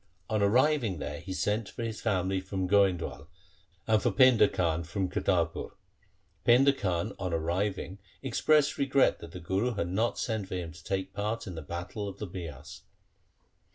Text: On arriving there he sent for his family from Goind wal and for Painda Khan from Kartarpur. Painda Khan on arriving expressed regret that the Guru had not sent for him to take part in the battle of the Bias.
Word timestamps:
On 0.31 0.41
arriving 0.41 0.97
there 0.97 1.19
he 1.19 1.31
sent 1.31 1.69
for 1.69 1.83
his 1.83 2.01
family 2.01 2.41
from 2.41 2.67
Goind 2.67 3.03
wal 3.03 3.27
and 3.85 4.01
for 4.01 4.09
Painda 4.09 4.51
Khan 4.51 4.83
from 4.83 5.07
Kartarpur. 5.07 5.73
Painda 6.43 6.75
Khan 6.75 7.13
on 7.19 7.31
arriving 7.35 7.99
expressed 8.23 8.79
regret 8.79 9.19
that 9.19 9.29
the 9.31 9.39
Guru 9.39 9.75
had 9.75 9.89
not 9.89 10.17
sent 10.17 10.47
for 10.47 10.55
him 10.55 10.71
to 10.71 10.83
take 10.83 11.13
part 11.13 11.45
in 11.45 11.53
the 11.53 11.61
battle 11.61 12.07
of 12.09 12.17
the 12.17 12.25
Bias. 12.25 12.81